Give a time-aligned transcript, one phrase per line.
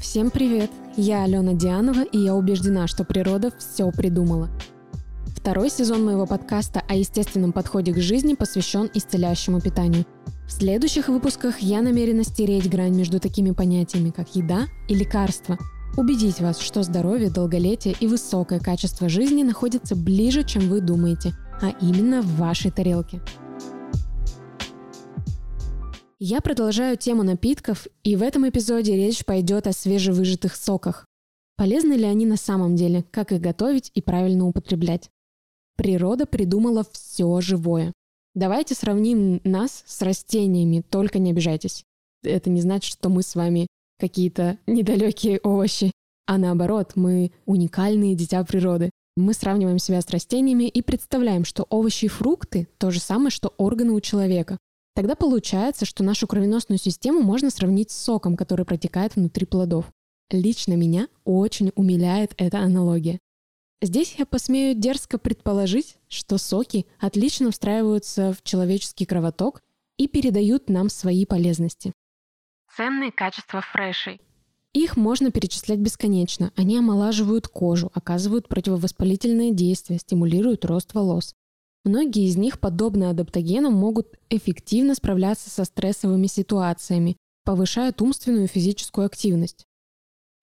[0.00, 0.70] Всем привет!
[0.96, 4.48] Я Алена Дианова, и я убеждена, что природа все придумала.
[5.26, 10.06] Второй сезон моего подкаста о естественном подходе к жизни посвящен исцеляющему питанию.
[10.46, 15.58] В следующих выпусках я намерена стереть грань между такими понятиями, как еда и лекарство.
[15.96, 21.70] Убедить вас, что здоровье, долголетие и высокое качество жизни находятся ближе, чем вы думаете, а
[21.80, 23.20] именно в вашей тарелке.
[26.18, 31.04] Я продолжаю тему напитков, и в этом эпизоде речь пойдет о свежевыжатых соках.
[31.56, 35.10] Полезны ли они на самом деле, как их готовить и правильно употреблять?
[35.76, 37.92] Природа придумала все живое.
[38.34, 41.84] Давайте сравним нас с растениями, только не обижайтесь.
[42.22, 43.66] Это не значит, что мы с вами
[43.98, 45.92] какие-то недалекие овощи,
[46.26, 48.88] а наоборот, мы уникальные дитя природы.
[49.18, 53.52] Мы сравниваем себя с растениями и представляем, что овощи и фрукты— то же самое, что
[53.58, 54.56] органы у человека.
[54.96, 59.84] Тогда получается, что нашу кровеносную систему можно сравнить с соком, который протекает внутри плодов.
[60.30, 63.18] Лично меня очень умиляет эта аналогия.
[63.82, 69.62] Здесь я посмею дерзко предположить, что соки отлично встраиваются в человеческий кровоток
[69.98, 71.92] и передают нам свои полезности.
[72.74, 74.22] Ценные качества фрешей.
[74.72, 76.52] Их можно перечислять бесконечно.
[76.56, 81.34] Они омолаживают кожу, оказывают противовоспалительное действие, стимулируют рост волос.
[81.86, 89.06] Многие из них, подобно адаптогенам, могут эффективно справляться со стрессовыми ситуациями, повышают умственную и физическую
[89.06, 89.64] активность.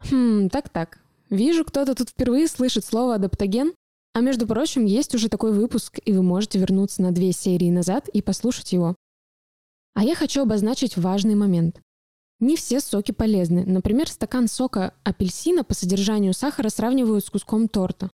[0.09, 3.73] Хм, так-так, Вижу, кто-то тут впервые слышит слово адаптоген.
[4.13, 8.07] А между прочим, есть уже такой выпуск, и вы можете вернуться на две серии назад
[8.07, 8.95] и послушать его.
[9.95, 11.81] А я хочу обозначить важный момент.
[12.39, 13.65] Не все соки полезны.
[13.65, 18.11] Например, стакан сока апельсина по содержанию сахара сравнивают с куском торта.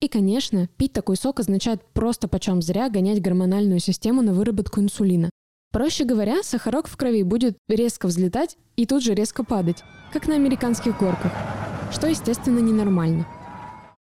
[0.00, 5.30] И, конечно, пить такой сок означает просто почем зря гонять гормональную систему на выработку инсулина.
[5.72, 10.34] Проще говоря, сахарок в крови будет резко взлетать и тут же резко падать, как на
[10.34, 11.32] американских горках
[11.92, 13.26] что, естественно, ненормально.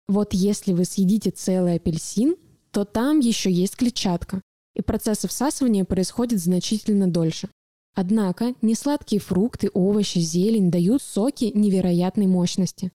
[0.08, 2.36] Вот если вы съедите целый апельсин,
[2.70, 4.40] то там еще есть клетчатка,
[4.74, 7.48] и процесс всасывания происходит значительно дольше.
[7.94, 12.90] Однако несладкие фрукты, овощи, зелень дают соки невероятной мощности.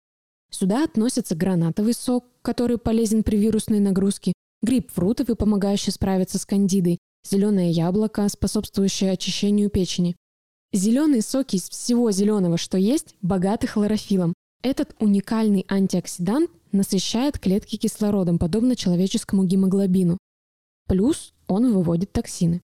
[0.49, 7.71] Сюда относятся гранатовый сок, который полезен при вирусной нагрузке, грейпфрутовый, помогающий справиться с кандидой, зеленое
[7.71, 10.15] яблоко, способствующее очищению печени.
[10.73, 18.37] Зеленые соки из всего зеленого, что есть, богаты хлорофилом, этот уникальный антиоксидант насыщает клетки кислородом,
[18.37, 20.17] подобно человеческому гемоглобину.
[20.87, 22.61] Плюс он выводит токсины.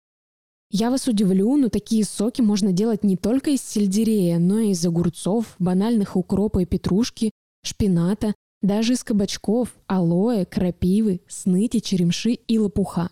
[0.72, 4.84] Я вас удивлю, но такие соки можно делать не только из сельдерея, но и из
[4.86, 7.32] огурцов, банальных укропа и петрушки,
[7.64, 13.10] шпината, даже из кабачков, алоэ, крапивы, сныти, черемши и лопуха.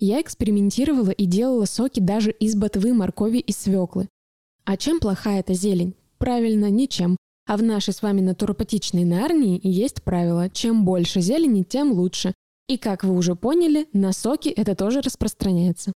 [0.00, 4.08] Я экспериментировала и делала соки даже из ботвы, моркови и свеклы.
[4.64, 5.94] А чем плоха эта зелень?
[6.18, 7.16] Правильно, ничем.
[7.46, 12.34] А в нашей с вами натуропатичной Нарнии есть правило «чем больше зелени, тем лучше».
[12.68, 15.92] И как вы уже поняли, на соки это тоже распространяется.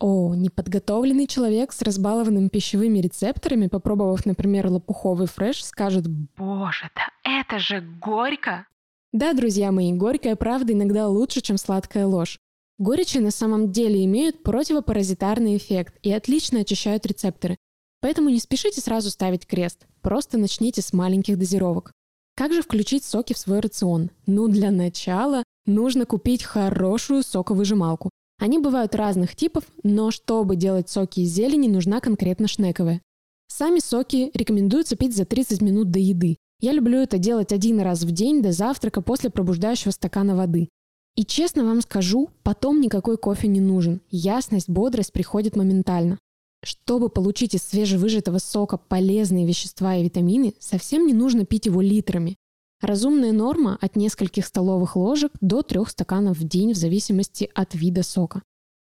[0.00, 7.58] О, неподготовленный человек с разбалованными пищевыми рецепторами, попробовав, например, лопуховый фреш, скажет «Боже, да это
[7.58, 8.66] же горько!»
[9.12, 12.38] Да, друзья мои, горькая правда иногда лучше, чем сладкая ложь.
[12.78, 17.58] Горечи на самом деле имеют противопаразитарный эффект и отлично очищают рецепторы.
[18.00, 21.92] Поэтому не спешите сразу ставить крест, просто начните с маленьких дозировок.
[22.36, 24.10] Как же включить соки в свой рацион?
[24.24, 28.08] Ну, для начала нужно купить хорошую соковыжималку.
[28.40, 33.02] Они бывают разных типов, но чтобы делать соки из зелени, нужна конкретно шнековая.
[33.48, 36.38] Сами соки рекомендуется пить за 30 минут до еды.
[36.58, 40.70] Я люблю это делать один раз в день до завтрака после пробуждающего стакана воды.
[41.16, 44.00] И честно вам скажу, потом никакой кофе не нужен.
[44.10, 46.18] Ясность, бодрость приходит моментально.
[46.64, 52.36] Чтобы получить из свежевыжатого сока полезные вещества и витамины, совсем не нужно пить его литрами.
[52.80, 58.02] Разумная норма от нескольких столовых ложек до трех стаканов в день в зависимости от вида
[58.02, 58.42] сока.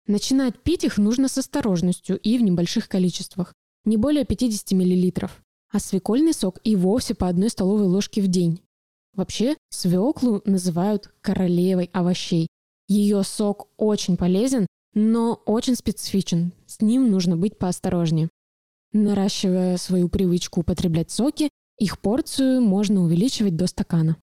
[0.06, 3.52] Начинать пить их нужно с осторожностью и в небольших количествах,
[3.84, 5.28] не более 50 мл.
[5.70, 8.60] А свекольный сок и вовсе по одной столовой ложке в день.
[9.14, 12.48] Вообще, свеклу называют королевой овощей.
[12.88, 16.52] Ее сок очень полезен но очень специфичен.
[16.66, 18.30] С ним нужно быть поосторожнее.
[18.92, 24.16] Наращивая свою привычку употреблять соки, их порцию можно увеличивать до стакана.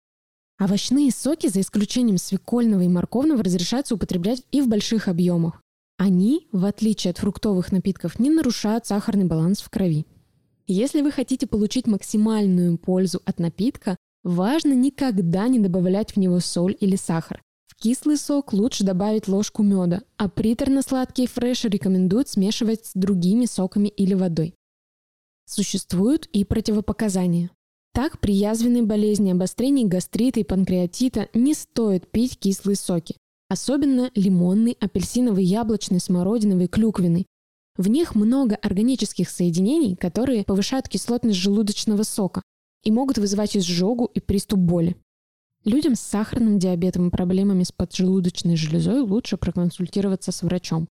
[0.60, 5.62] Овощные соки, за исключением свекольного и морковного, разрешается употреблять и в больших объемах.
[5.98, 10.06] Они, в отличие от фруктовых напитков, не нарушают сахарный баланс в крови.
[10.68, 16.78] Если вы хотите получить максимальную пользу от напитка, важно никогда не добавлять в него соль
[16.80, 17.42] или сахар.
[17.68, 23.88] В кислый сок лучше добавить ложку меда, а приторно-сладкие фреши рекомендуют смешивать с другими соками
[23.88, 24.54] или водой.
[25.46, 27.50] Существуют и противопоказания.
[27.94, 33.18] Так, при язвенной болезни, обострении гастрита и панкреатита не стоит пить кислые соки,
[33.50, 37.26] особенно лимонный, апельсиновый, яблочный, смородиновый, клюквенный.
[37.76, 42.42] В них много органических соединений, которые повышают кислотность желудочного сока
[42.84, 44.96] и могут вызывать изжогу и приступ боли.
[45.64, 50.88] Людям с сахарным диабетом и проблемами с поджелудочной железой лучше проконсультироваться с врачом.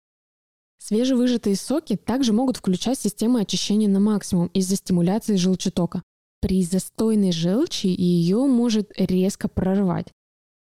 [0.82, 6.03] Свежевыжатые соки также могут включать систему очищения на максимум из-за стимуляции желчетока.
[6.41, 10.06] При застойной желчи ее может резко прорвать.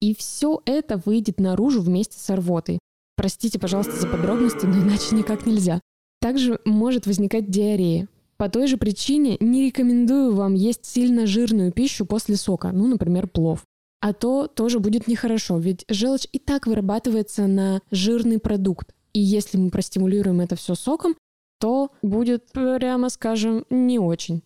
[0.00, 2.78] И все это выйдет наружу вместе с рвотой.
[3.16, 5.80] Простите, пожалуйста, за подробности, но иначе никак нельзя.
[6.20, 8.08] Также может возникать диарея.
[8.38, 13.26] По той же причине не рекомендую вам есть сильно жирную пищу после сока, ну, например,
[13.28, 13.64] плов.
[14.00, 18.95] А то тоже будет нехорошо, ведь желчь и так вырабатывается на жирный продукт.
[19.16, 21.16] И если мы простимулируем это все соком,
[21.58, 24.42] то будет, прямо скажем, не очень.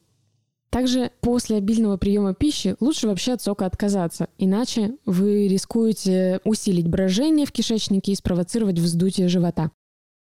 [0.71, 7.47] Также после обильного приема пищи лучше вообще от сока отказаться, иначе вы рискуете усилить брожение
[7.47, 9.73] в кишечнике и спровоцировать вздутие живота.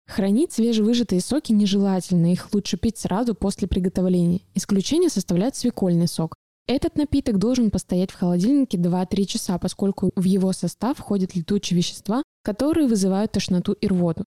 [0.06, 4.43] Хранить свежевыжатые соки нежелательно, их лучше пить сразу после приготовления.
[4.54, 6.37] Исключение составляет свекольный сок.
[6.69, 12.22] Этот напиток должен постоять в холодильнике 2-3 часа, поскольку в его состав входят летучие вещества,
[12.44, 14.25] которые вызывают тошноту и рвоту.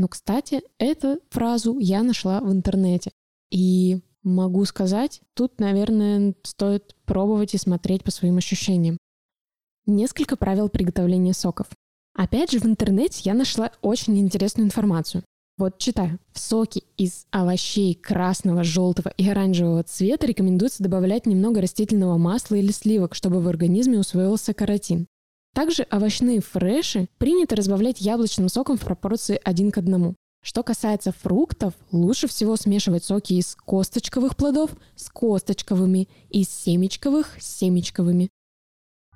[0.00, 3.10] Но, кстати, эту фразу я нашла в интернете.
[3.50, 8.96] И могу сказать, тут, наверное, стоит пробовать и смотреть по своим ощущениям.
[9.84, 11.66] Несколько правил приготовления соков.
[12.14, 15.22] Опять же, в интернете я нашла очень интересную информацию.
[15.58, 16.18] Вот читаю.
[16.32, 22.72] В соки из овощей красного, желтого и оранжевого цвета рекомендуется добавлять немного растительного масла или
[22.72, 25.08] сливок, чтобы в организме усвоился каротин.
[25.54, 30.16] Также овощные фреши принято разбавлять яблочным соком в пропорции 1 к 1.
[30.42, 37.58] Что касается фруктов, лучше всего смешивать соки из косточковых плодов с косточковыми, из семечковых с
[37.58, 38.30] семечковыми.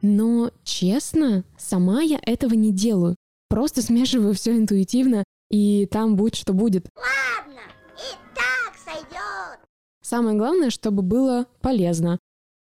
[0.02, 3.16] Но, честно, сама я этого не делаю.
[3.48, 6.88] Просто смешиваю все интуитивно, и там будь что будет.
[6.94, 7.60] Ладно,
[7.96, 9.60] и так сойдет.
[10.02, 12.18] Самое главное, чтобы было полезно.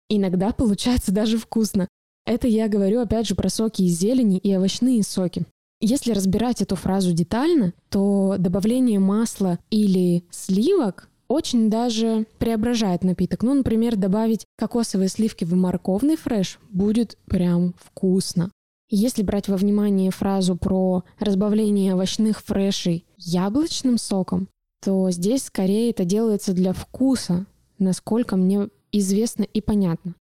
[0.09, 1.87] Иногда получается даже вкусно.
[2.29, 5.47] Это я говорю опять же про соки из зелени и овощные соки.
[5.81, 13.43] Если разбирать эту фразу детально, то добавление масла или сливок очень даже преображает напиток.
[13.43, 18.51] Ну, например, добавить кокосовые сливки в морковный фреш будет прям вкусно.
[18.91, 24.49] Если брать во внимание фразу про разбавление овощных фрешей яблочным соком,
[24.85, 27.47] то здесь скорее это делается для вкуса,
[27.79, 30.15] насколько мне известно и понятно.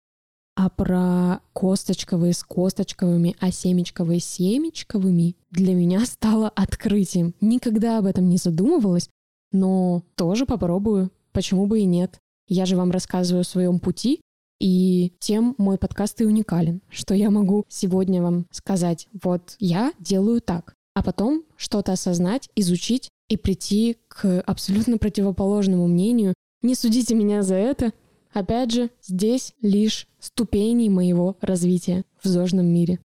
[0.55, 7.35] А про косточковые с косточковыми, а семечковые с семечковыми для меня стало открытием.
[7.41, 9.09] Никогда об этом не задумывалась,
[9.51, 11.11] но тоже попробую.
[11.33, 12.19] Почему бы и нет?
[12.47, 14.21] Я же вам рассказываю о своем пути,
[14.59, 20.41] и тем мой подкаст и уникален, что я могу сегодня вам сказать, вот я делаю
[20.41, 26.33] так, а потом что-то осознать, изучить и прийти к абсолютно противоположному мнению.
[26.61, 27.91] Не судите меня за это,
[28.35, 32.99] Опять же, здесь лишь ступени моего развития в зожном мире.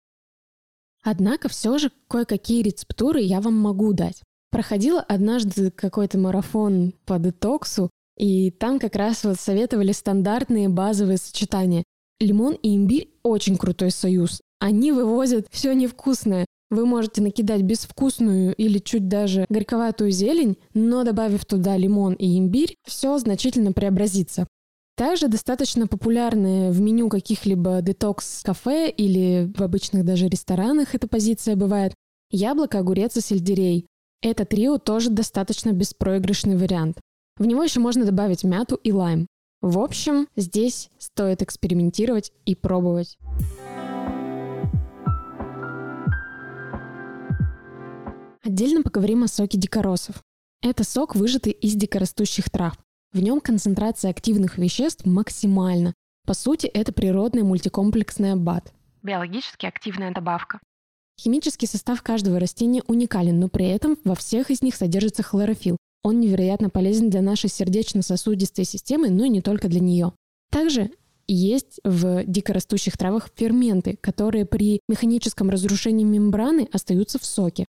[1.05, 4.25] Однако все же кое-какие рецептуры я вам могу дать.
[4.51, 11.85] Проходила однажды какой-то марафон по детоксу, и там как раз вот советовали стандартные базовые сочетания.
[12.19, 14.41] Лимон и имбирь— очень крутой союз.
[14.59, 16.45] Они вывозят все невкусное.
[16.71, 22.75] Вы можете накидать безвкусную или чуть даже горьковатую зелень, но добавив туда лимон и имбирь,
[22.85, 24.49] все значительно преобразится.
[25.01, 31.95] Также достаточно популярны в меню каких-либо детокс-кафе или в обычных даже ресторанах эта позиция бывает.
[32.31, 33.87] Яблоко, огурец и сельдерей.
[34.21, 37.01] Это трио тоже достаточно беспроигрышный вариант.
[37.39, 39.27] В него еще можно добавить мяту и лайм.
[39.63, 43.17] В общем, здесь стоит экспериментировать и пробовать.
[48.45, 50.23] Отдельно поговорим о соке дикоросов.
[50.61, 52.75] Это сок, выжатый из дикорастущих трав.
[53.13, 55.95] В нем концентрация активных веществ максимальна.
[56.27, 58.73] По сути, это природная мультикомплексная БАД.
[59.03, 60.61] Биологически активная добавка.
[61.21, 65.77] Химический состав каждого растения уникален, но при этом во всех из них содержится хлорофилл.
[66.05, 70.13] Он невероятно полезен для нашей сердечно-сосудистой системы, но и не только для нее.
[70.51, 70.93] Также
[71.27, 77.67] есть в дикорастущих травах ферменты, которые при механическом разрушении мембраны остаются в соке.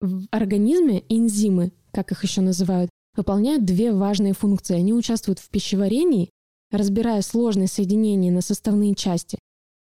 [0.00, 4.76] В организме энзимы, как их еще называют, выполняют две важные функции.
[4.76, 6.30] Они участвуют в пищеварении,
[6.70, 9.38] разбирая сложные соединения на составные части.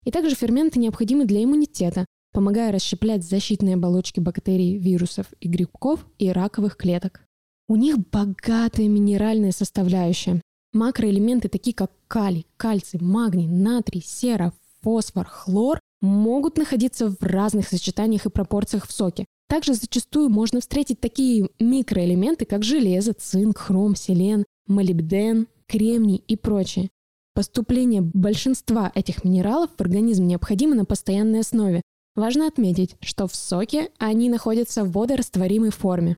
[0.05, 6.31] И также ферменты необходимы для иммунитета, помогая расщеплять защитные оболочки бактерий, вирусов и грибков и
[6.31, 7.23] раковых клеток.
[7.69, 10.41] У них богатая минеральная составляющая.
[10.73, 18.27] Макроэлементы, такие как калий, кальций, магний, натрий, сера, фосфор, хлор, могут находиться в разных сочетаниях
[18.27, 19.25] и пропорциях в соке.
[19.50, 26.88] Также зачастую можно встретить такие микроэлементы, как железо, цинк, хром, селен, молибден, кремний и прочее.
[27.35, 31.83] Поступление большинства этих минералов в организм необходимо на постоянной основе.
[32.14, 36.16] Важно отметить, что в соке они находятся в водорастворимой форме.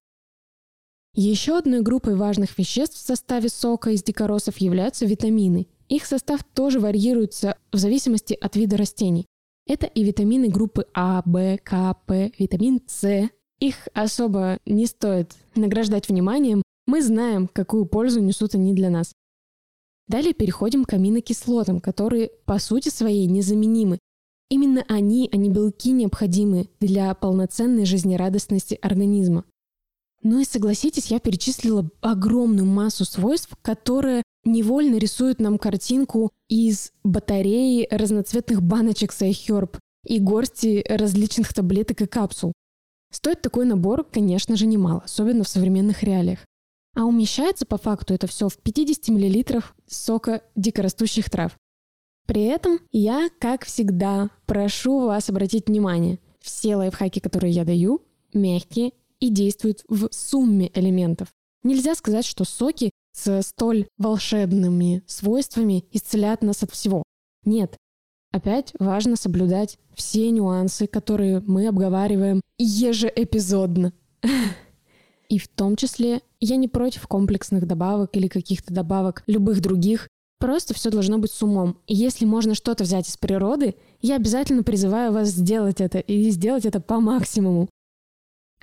[1.14, 5.68] Еще одной группой важных веществ в составе сока из дикоросов являются витамины.
[5.88, 9.26] Их состав тоже варьируется в зависимости от вида растений.
[9.66, 13.28] Это и витамины группы А, В, К, П, витамин С.
[13.60, 16.62] Их особо не стоит награждать вниманием.
[16.86, 19.12] Мы знаем, какую пользу несут они для нас.
[20.08, 23.98] Далее переходим к аминокислотам, которые по сути своей незаменимы.
[24.50, 29.44] Именно они, а не белки, необходимы для полноценной жизнерадостности организма.
[30.22, 37.88] Ну и согласитесь, я перечислила огромную массу свойств, которые невольно рисуют нам картинку из батареи
[37.90, 39.22] разноцветных баночек с
[40.04, 42.52] и горсти различных таблеток и капсул.
[43.12, 46.40] Стоит такой набор, конечно же, немало, особенно в современных реалиях.
[46.94, 51.56] А умещается по факту это все в 50 мл сока дикорастущих трав.
[52.26, 58.02] При этом я, как всегда, прошу вас обратить внимание, все лайфхаки, которые я даю,
[58.32, 61.28] мягкие и действуют в сумме элементов.
[61.62, 67.04] Нельзя сказать, что соки с столь волшебными свойствами исцелят нас от всего.
[67.44, 67.76] Нет.
[68.32, 73.92] Опять важно соблюдать все нюансы, которые мы обговариваем ежеэпизодно.
[75.28, 80.08] И в том числе я не против комплексных добавок или каких-то добавок любых других.
[80.40, 81.78] Просто все должно быть с умом.
[81.86, 86.66] И если можно что-то взять из природы, я обязательно призываю вас сделать это и сделать
[86.66, 87.68] это по максимуму.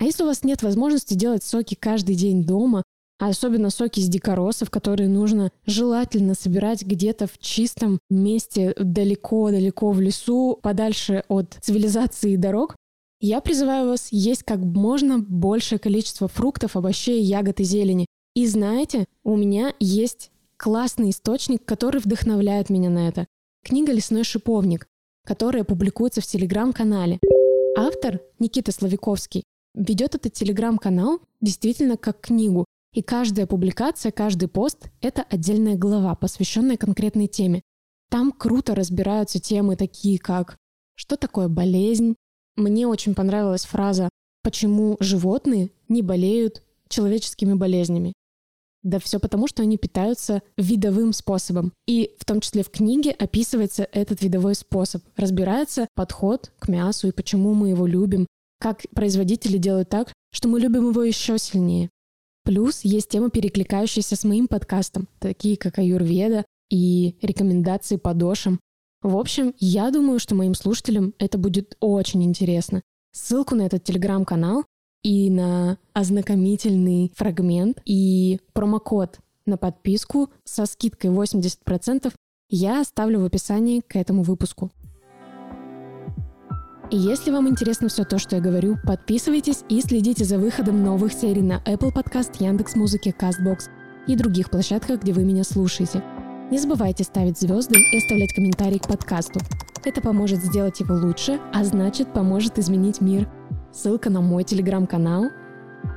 [0.00, 2.82] А если у вас нет возможности делать соки каждый день дома,
[3.18, 10.00] а особенно соки из дикоросов, которые нужно желательно собирать где-то в чистом месте, далеко-далеко в
[10.00, 12.76] лесу, подальше от цивилизации и дорог,
[13.20, 18.06] я призываю вас есть как можно большее количество фруктов, овощей, ягод и зелени.
[18.34, 23.26] И знаете, у меня есть классный источник, который вдохновляет меня на это.
[23.62, 24.86] Книга «Лесной шиповник»,
[25.26, 27.18] которая публикуется в телеграм-канале.
[27.76, 32.64] Автор Никита Славиковский ведет этот телеграм-канал действительно как книгу.
[32.92, 37.62] И каждая публикация, каждый пост— это отдельная глава, посвященная конкретной теме.
[38.10, 40.56] Там круто разбираются темы такие, как
[40.96, 42.16] что такое болезнь.
[42.56, 44.08] Мне очень понравилась фраза
[44.42, 48.12] «Почему животные не болеют человеческими болезнями?»
[48.82, 51.72] Да все потому, что они питаются видовым способом.
[51.86, 55.02] И в том числе в книге описывается этот видовой способ.
[55.16, 58.26] Разбирается подход к мясу и почему мы его любим,
[58.60, 61.88] как производители делают так, что мы любим его еще сильнее.
[62.44, 68.60] Плюс есть темы, перекликающиеся с моим подкастом, такие как аюрведа и рекомендации по дошам.
[69.02, 72.82] В общем, я думаю, что моим слушателям это будет очень интересно.
[73.12, 74.64] Ссылку на этот телеграм-канал
[75.02, 82.12] и на ознакомительный фрагмент и промокод на подписку со скидкой 80%
[82.50, 84.70] я оставлю в описании к этому выпуску.
[86.90, 91.12] И если вам интересно все то, что я говорю, подписывайтесь и следите за выходом новых
[91.12, 93.68] серий на Apple Podcast, Яндекс.Музыке, Castbox
[94.08, 96.02] и других площадках, где вы меня слушаете.
[96.50, 99.38] Не забывайте ставить звезды и оставлять комментарии к подкасту.
[99.84, 103.28] Это поможет сделать его лучше, а значит поможет изменить мир.
[103.72, 105.26] Ссылка на мой телеграм-канал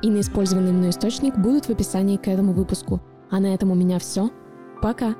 [0.00, 3.00] и на использованный мной источник будут в описании к этому выпуску.
[3.32, 4.30] А на этом у меня все.
[4.80, 5.16] Пока!